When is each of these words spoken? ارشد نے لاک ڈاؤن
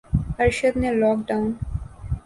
ارشد 0.41 0.73
نے 0.81 0.89
لاک 0.99 1.17
ڈاؤن 1.27 1.49